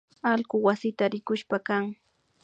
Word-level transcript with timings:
Allku 0.31 0.55
wasita 0.65 1.03
rikushpakan 1.13 1.83